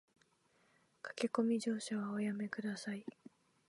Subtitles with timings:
[1.03, 3.05] 駆け込み乗車はおやめ下さい